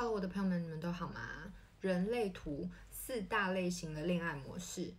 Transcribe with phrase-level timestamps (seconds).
[0.00, 1.20] Hello，我的朋友们，你们都好吗？
[1.82, 4.90] 人类图四大类型的恋爱模式，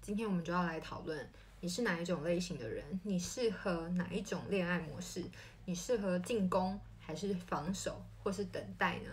[0.00, 1.28] 今天我们就要来讨论，
[1.60, 2.82] 你是哪一种类型的人？
[3.04, 5.22] 你适合哪一种恋爱模式？
[5.66, 9.10] 你适合进攻还是防守，或是等待呢？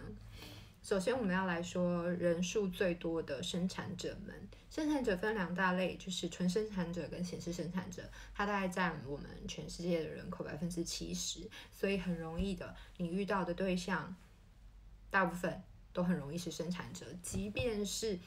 [0.81, 4.33] 首先，我们要来说人数最多的生产者们。
[4.69, 8.01] 生产者分两大类，就是纯生产者跟显示生产者，
[8.33, 14.15] 它大概占我们全世界的人口百分之七十，所以很容易的，你遇到的对象。
[15.17, 18.19] 大部分都很容易是生产者，即便是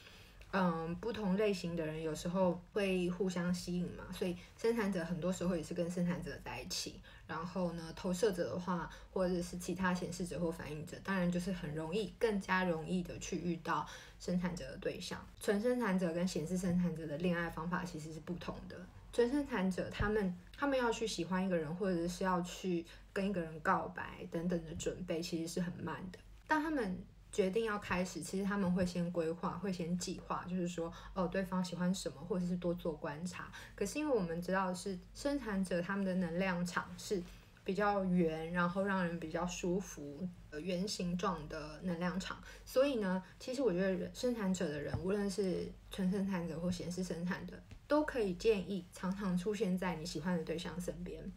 [0.51, 7.01] 嗯不同类型的人，有时候会互相吸引嘛，所以生产者很多时候也是跟生产者在一起。
[7.29, 13.87] 然后呢，投射者的话，或者是其他显示者或反应者，当然就是很容易，更加容易的去遇到
[14.19, 15.25] 生产者的对象。
[15.39, 18.77] 纯生产者跟显示生产者的恋爱方法其实是不同的。
[19.13, 26.19] 纯生产者他们他们要去喜欢一个人，或者是要去跟一个人告白等等的准备，其实是很慢的。
[26.51, 26.99] 当他们
[27.31, 33.53] 决定要开始，其实他们会先规划，会先计划，就是说，哦，对方喜欢什么，或者是多做观察。
[33.77, 37.23] 可是因为我们知道是生产者，他们的能量场是
[37.63, 42.37] 比较圆，然后让人比较舒服，呃，圆形状的能量场。
[42.65, 47.55] 所以呢，其实我觉得生产者的人，无论是纯生产者或显示生产者，
[47.87, 51.31] 都可以建议常常出现在你喜欢的对象身边。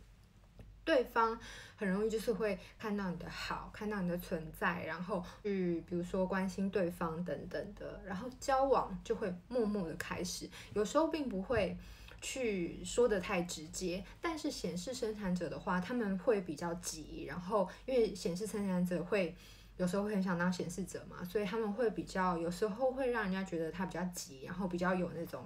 [0.86, 1.40] 对方
[1.76, 10.50] 很容易就是会看到你的好，看到你的存在，然后去比如说关心对方等等的，然后交往就会默默的开始。
[10.74, 11.78] 有时候并不会
[12.22, 19.36] 去说的太直接，但是显示生产者的话，他们会比较急，然后因为显示生产者会
[19.78, 25.46] 有时候会很想当显示者嘛，所以他们会比较有时候会让人家觉得他比较急，然后比较有那种。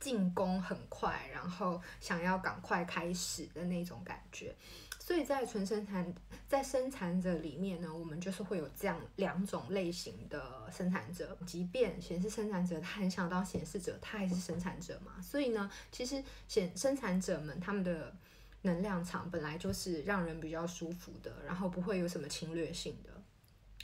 [0.00, 4.54] 进攻很快，然后想要赶快开始的那种感觉，
[5.00, 6.14] 所以在纯生产
[6.46, 11.36] 在生产者里面呢，我们就是会有这样两种类型的生产者。
[11.44, 15.20] 即便显示生产者他很想当显示者，他还是生产者嘛。
[15.20, 18.14] 所以呢，其实显生产者们他们的
[18.62, 23.10] 能量场本来就是让人比较舒服的，然后不会有什么侵略性的，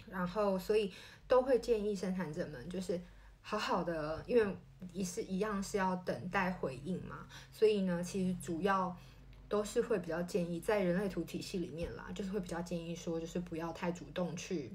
[0.09, 0.93] 然后所以
[1.27, 3.01] 都会建议生产者们就是。
[3.47, 4.57] 好好的，因为
[4.91, 8.97] 也是一样是要等待回应嘛，所以呢，其实主要
[9.51, 14.73] 都是会比较建议在人类图体系里面啦，就是会比较建议说，就是不要太主动去，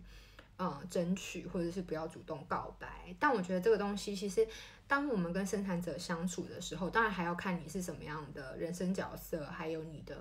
[0.58, 2.88] 呃，争取或者是不要主动告白。
[3.20, 4.48] 但我觉得这个东西其实，
[4.88, 10.16] 当我们跟生产者相处的时候，当然还要看你是什么样的人生角色，还有你的。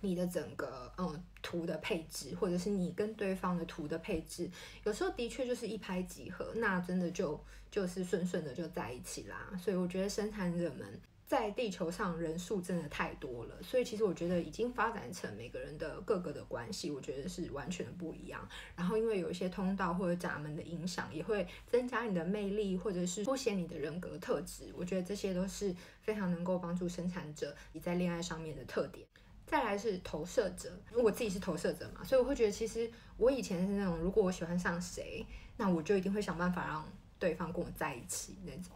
[0.00, 4.50] 你的整个嗯图的配置，或者是你跟对方的图的配置，
[4.84, 7.38] 有时候的确就是一拍即合，那真的就
[7.70, 9.50] 就是顺顺的就在一起啦。
[9.62, 18.48] 所以我觉得生产者们在地球上人数真的太多了，所以其实我觉得已经发展成每个人的各个的关系，我觉得是完全不一样。
[18.74, 24.72] 然后因为有一些通道或者闸门的影响，也会增加你的魅力，或者是凸显你的人格特质。
[24.74, 29.06] 我觉得这些都是非常能够帮助生产者你在恋爱上面的特点。
[29.48, 35.24] 再来是投射者，我自己是投射者嘛，所以我会觉得，其实我以前是那种，如果我喜欢上谁，
[35.56, 36.86] 那我就一定会想办法让
[37.18, 38.72] 对方跟我在一起那种。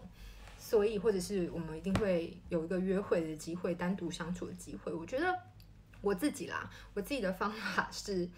[0.59, 4.93] 所以，或者是我们一定会有一个约会的机会，单独相处的机会。
[4.93, 5.39] 我觉得
[6.01, 8.29] 我自己啦，我自己的方法是，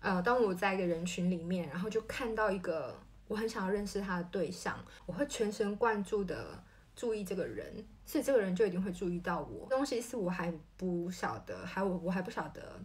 [0.00, 2.94] 呃，当我在一个人群里面，然后就看到一个
[3.26, 6.62] 我很想要认识他的对象，我会全神贯注的。
[6.96, 9.68] 注意这个人，所以这个人就一定会注意到我。
[9.68, 12.80] 东西是我还不晓得，还我我还不晓得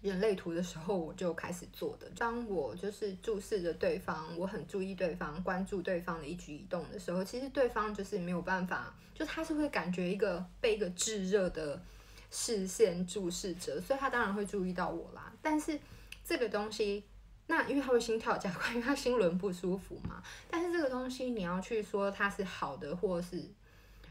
[0.00, 2.08] 人类图的时候，我就开始做的。
[2.16, 11.82] 当我就是注视着对方，我很注意对方，关注对方的一举一动的时候，其实对方就是没有办法，就他是会感觉一个被一个炙热的
[12.30, 15.32] 视线注视着，所以他当然会注意到我啦。
[15.42, 15.76] 但是
[16.24, 17.02] 这个东西。
[17.46, 20.22] 那因为他会心跳加快， 因为他心轮不舒服嘛。
[20.50, 23.36] 但是这个东西你要去说它是好的，或是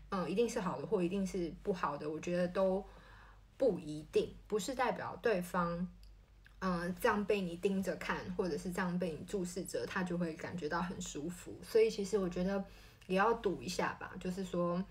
[0.09, 2.83] 嗯，一定是好的，或一定是不好的，我觉得都
[3.57, 5.87] 不一定，不是代表对方
[6.59, 11.57] 嗯这样被你盯着看，或者是这样被你注视着，他就会感觉到很舒服。
[11.63, 12.63] 所以其实我觉得
[13.07, 14.83] 也要赌一下吧，就是说。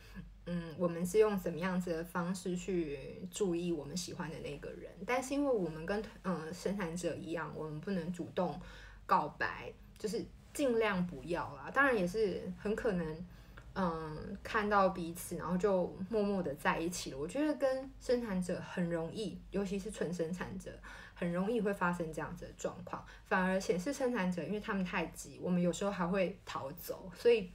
[0.45, 2.99] 嗯，我们是用什么样子的方式去
[3.31, 4.91] 注意我们喜欢的那个人？
[5.07, 8.61] 但是因为我们跟嗯生产者一样，我们不能主动
[9.07, 11.71] 告白，就是尽量不要啦。
[11.73, 13.27] 当然也是很可能，
[13.75, 17.19] 嗯，看到彼此，然后就默默的在一起了。
[17.19, 20.71] 我觉得跟生产者很容易，尤其是纯生产者，
[21.15, 23.05] 很容易会发生这样子的状况。
[23.25, 27.51] 反而显示生产者，因为他们太急，我们有时候还会逃走，所以。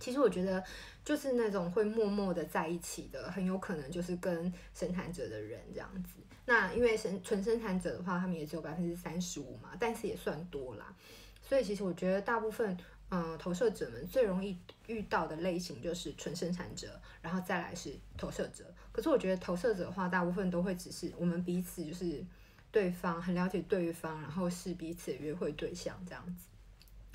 [0.00, 0.62] 其实我觉得，
[1.04, 6.20] 就是那种会默默的在一起的，很有可能就是跟生产者的人这样子。
[6.46, 10.94] 那因为生纯生产者的话，他们也只有百分之三十五嘛，但是也算多啦。
[11.42, 12.78] 所以其实我觉得大部分，
[13.10, 18.64] 嗯、投射者们最容易遇到的类型就是纯生产者，然后再来是投射者。
[18.92, 22.22] 可是我觉得投射者的话，大部分都会只是我们彼此就是
[22.70, 26.44] 对方很了解对方，然后是彼此的约会对象这样子。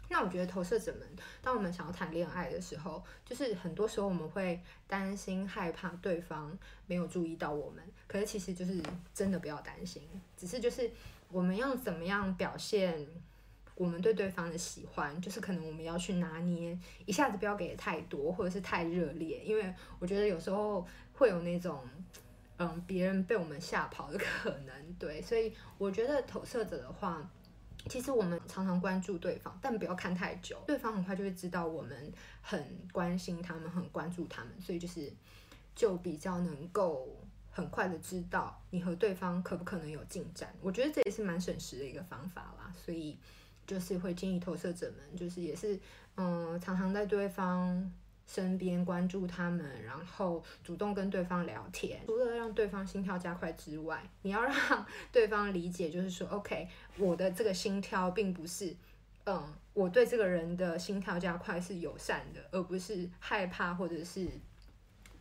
[0.09, 1.01] 那我觉得投射者们，
[1.41, 6.55] 当我们想要谈恋爱的时候，就是很多时候我们会担心、害怕对方
[6.85, 7.83] 没有注意到我们。
[8.05, 8.81] 可是其实就是
[9.13, 10.03] 真的不要担心，
[10.37, 10.91] 只是就是
[11.29, 13.07] 我们要怎么样表现
[13.75, 21.83] 我们对对方的喜欢，就是可能我们要去拿捏，一下子不要给的太多，或者是太热烈，因为我觉得有时候会有那种
[22.57, 24.93] 嗯别人被我们吓跑的 可能。
[24.99, 27.29] 对，所以我觉得投射者的话。
[27.89, 35.11] 其实我们常常关注对方，但不要看太久，对方很快就会知道我们很关心他们，很关注他们，所以就是
[35.75, 37.21] 就比较能够
[37.51, 40.55] 很快的知道你和对方可不可能有进展。
[40.61, 43.19] 我觉得这也是蛮省时的一个方法啦，所以
[43.65, 45.79] 就是会建议投射者们，就是也是
[46.15, 47.91] 嗯，常常在对方。
[48.25, 51.99] 身边关注他们，然后主动跟对方聊天。
[52.05, 54.55] 除了让对方心跳加快之外，你要让
[55.11, 56.65] 对方理解，就是说，OK，
[56.97, 58.73] 我的这个心跳并不是，
[59.25, 59.43] 嗯，
[59.73, 64.25] 我对这个人的心跳加快是友善的，而不是害怕或者是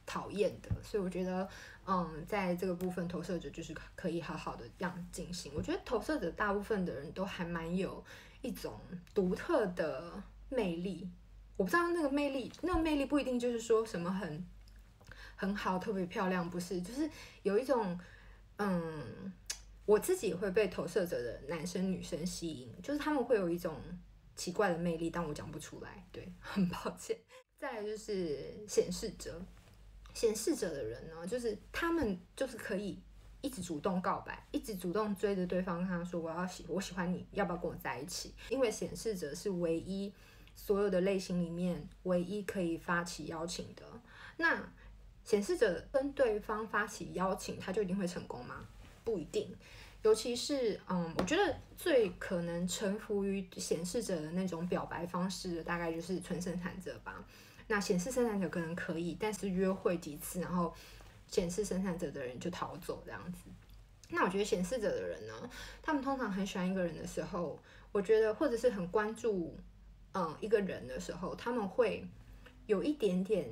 [0.06, 0.70] 讨厌的。
[0.80, 1.46] 所以我觉得，
[1.84, 5.50] 嗯，在这个部分，投射者就是可以好好的这样进行。
[5.56, 8.02] 我觉得投射者大部分的人都还蛮有
[8.42, 8.78] 一种
[9.14, 11.10] 独特的魅力。
[11.56, 14.44] 我不知道那个魅力，那个魅力不一定就是说什么很
[15.36, 17.08] 很好、特别漂亮，不是，就是
[17.42, 17.98] 有一种，
[18.56, 19.32] 嗯，
[19.84, 23.76] 我自己会被投射者的男生女生吸引，就是他们会有一种
[24.34, 27.16] 奇怪的魅力，但我讲不出来，对， 很抱歉。
[27.56, 29.40] 再来就是显示者，
[30.14, 32.98] 显示者的人呢，就是他们就是可以
[33.42, 38.32] 一直主动告白，一直主动追着对方，跟他说我要喜我喜欢你，要不要跟我在一起？
[38.48, 40.10] 因为显示者是唯一。
[40.54, 43.82] 所有的类型里面，唯一可以发起邀请的，
[44.36, 44.62] 那
[45.24, 48.56] 显示者跟对方发起邀请，他就一定会成功吗？
[49.02, 49.48] 不一定。
[50.02, 57.24] 尤其是，嗯，我觉得最可能臣服于显示者的那种表白方式，大概就是纯生产者吧。
[57.68, 60.74] 那显示生产者可能可以，但是约会几次，然后
[61.32, 63.50] 显示生产者的人就逃走这样子。
[64.10, 65.50] 那我觉得显示者的人呢，
[65.82, 67.58] 他们通常很喜欢一个人的时候，
[67.90, 69.58] 我觉得或者是很关注。
[70.14, 72.06] 嗯，一个人的时候，他们会
[72.66, 73.48] 有一点点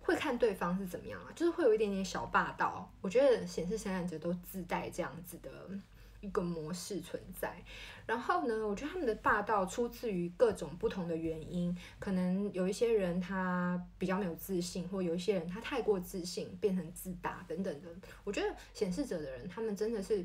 [0.00, 2.92] 会看对方是怎么样啊，就是会有一点点小霸道。
[3.00, 5.70] 我觉得显示生产者都自带这样子的
[6.20, 7.62] 一个模式存在。
[8.06, 17.88] 然后呢，我觉得他们的霸道出自于各种不同的原因，可能有一些人他比较没有自信，或有一些人他太过自信变成自大等等的。
[18.24, 20.24] 我觉得显示者的人，他们真的是。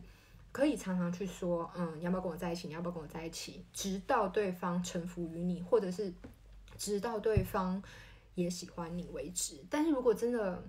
[0.53, 2.67] 可以常常去说，嗯，你要不要跟我在一起？
[2.67, 3.65] 你要不要跟我在一起？
[3.73, 6.13] 直到对方臣服于你，或者是
[6.77, 7.81] 直到对方
[8.35, 9.59] 也喜欢你为止。
[9.67, 10.63] 但是如果真的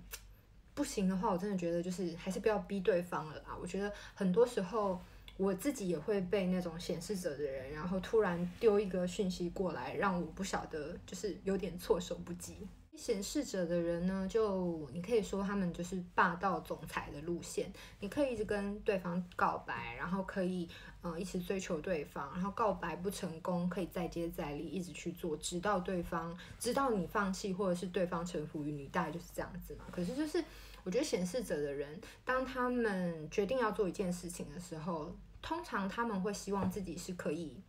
[0.73, 3.55] 不行的话，我真的觉得就是还是不要逼对方了啦。
[3.61, 4.99] 我觉得很多时候
[5.37, 12.67] 我自己也会被那种显示者的人，然后突然丢一个讯息过来，让我不晓得，就是有点措手不及。
[12.95, 17.69] 显示者的人呢，就你可以说他们就是霸道总裁的路线。
[17.99, 20.65] 你可以一直跟对方告白，然后可以、
[21.01, 29.83] 呃、一直追求对方，然后告白不成功，可以再接再厉，一直去做，直到对方直到你放弃，或者是对方臣服于你，大概就是这样子嘛。
[29.91, 30.41] 可是就是
[30.85, 35.13] 我觉得显示者的人，当他们决定要做一件事情的时候，
[35.45, 37.61] 通常他们会希望自己是可以。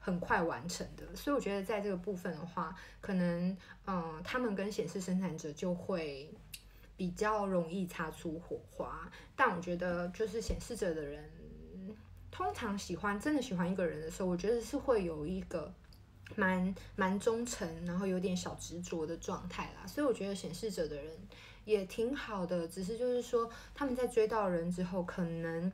[0.00, 6.32] 很快完成的，所以我觉得在这个部分的话，可能嗯，他们跟显示生产者就会
[6.96, 9.10] 比较容易擦出火花。
[9.36, 11.28] 但我觉得，就是显示者的人，
[12.30, 15.70] 通常喜欢真的喜欢一个人的时候，我觉得是会有一个
[16.36, 19.86] 蛮蛮忠诚，然后有点小执着的状态啦。
[19.86, 21.14] 所以我觉得显示者的人
[21.66, 25.70] 也挺好的，只是就是说他们在追到人之后，可能。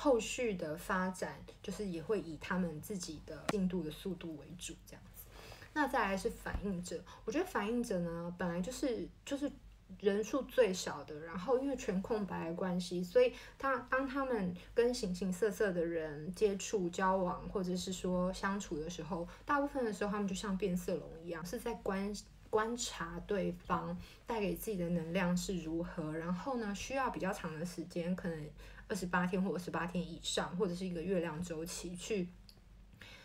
[0.00, 5.24] 后续的发展就是也会以他们自己的进度的速度为主，这样子。
[5.72, 9.50] 那再来是反应者，我觉得反应者呢，本来就是就是
[9.98, 22.14] 人数最少的，然后因为全空白的关系，所以他当他们跟形形色色的人接触、交往或者是说相处的时候，大部分的时候他们就像变色龙一样，是在观
[22.48, 28.48] 观察对方带给自己的能量是如何，然后呢，需要比较长的时间，可能。
[28.88, 32.26] 二十八天或二十八天以上，或者是一个月亮周期，去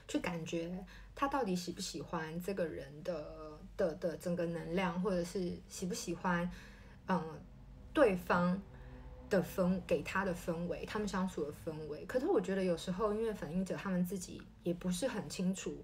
[0.07, 6.49] 去感觉他到底喜不喜欢这个人的的的整个能量，或者是喜不喜欢
[7.07, 7.41] 嗯
[7.93, 8.61] 对方
[9.29, 12.05] 的氛给他的氛围，他们相处的氛围。
[12.05, 15.75] 可是我觉得有时候，因为反映者他们自己也不是很清楚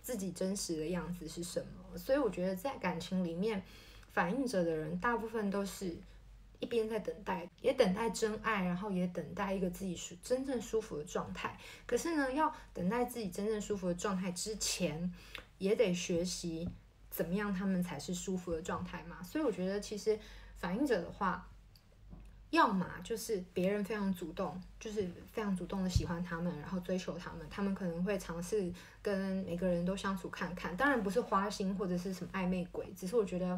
[0.00, 3.62] 自己真实的样子是什么，所以我觉得在感情里面，
[4.12, 5.96] 反映者的人大部分都是
[6.60, 11.58] 一边在等待，也等待真爱，然后也等待一个自己舒真正舒服的状态。
[11.84, 15.12] 可是呢，要等待自己真正舒服的状态之前，
[15.58, 16.68] 也得学习
[17.10, 19.20] 怎么样他们才是舒服的状态嘛。
[19.24, 20.16] 所以我觉得，其实
[20.56, 21.46] 反映者的话。
[22.50, 30.76] 要么就是别人非常主动，就是非常主动的喜欢他们，然后追求他们，他们可能会尝试跟每个人都相处看看。
[30.76, 33.56] 当然不是花心或者是什么暧昧鬼，只是我觉得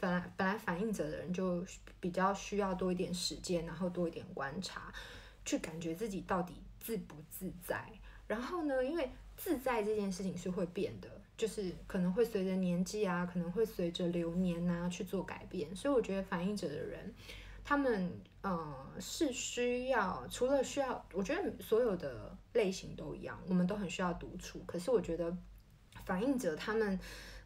[0.00, 1.64] 本来本来反应者的人就
[2.00, 4.92] 比较需要多一点时间，然后多一点观察，
[5.44, 7.86] 去感觉自己到底自不自在。
[8.26, 15.76] 然后呢，因为自在这件事情是会变的，就是可能会随着年纪啊，可能会随着流年啊去做改变。
[15.76, 17.14] 所以我觉得反应者的人。
[17.62, 24.60] 他们呃是需要，除了需要，我觉得所有的类型都一样，我们都很需要独处。
[24.66, 25.36] 可是我觉得
[26.04, 26.98] 反映者他们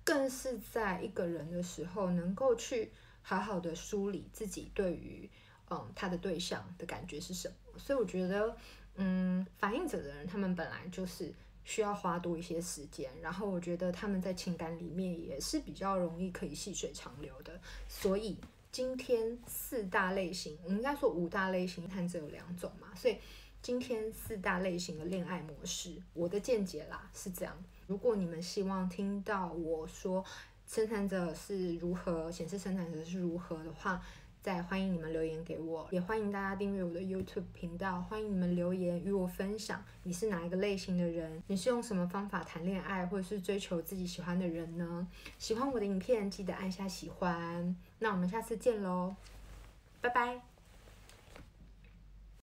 [0.05, 2.93] 更是在一个人的时候，能够去
[3.23, 5.29] 好好的梳理自己对于
[5.71, 7.79] 嗯、他的对象的感觉是什么。
[7.79, 8.57] 所以我觉得
[8.97, 11.33] 嗯反映者的人，他们本来就是
[11.65, 18.37] 需要花多一些时间，然后我觉得他们在情感里面也是比较容易可以细水长流的，所以。
[18.75, 23.17] 今天四大类型，我们应该说五大类型，看这有两种嘛，所以
[23.63, 27.57] 今天四大类型的恋爱模式，我的见解啦是这样。
[27.87, 30.25] 如果你们希望听到我说
[30.67, 34.01] 生产者是如何显示生产者是如何的话，
[34.43, 38.01] 再欢迎你们留言给我，也欢迎大家订阅我的 YouTube 频道。
[38.03, 41.43] 欢迎你们留言与我分享，你是哪一个类型的人？
[41.47, 45.07] 你是用什么方法谈恋爱，或者是追求自己喜欢的人呢？
[45.39, 47.75] 喜欢我的影片，记得按下喜欢。
[48.01, 49.15] 那我们下次见喽，
[50.01, 50.54] 拜拜。